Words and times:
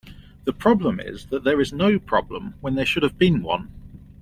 The 0.45 0.51
problem 0.53 0.99
is 0.99 1.27
that 1.27 1.43
there 1.43 1.61
is 1.61 1.71
no 1.71 1.99
problem 1.99 2.55
when 2.59 2.73
there 2.73 2.87
should 2.87 3.03
have 3.03 3.19
been 3.19 3.43
one. 3.43 3.69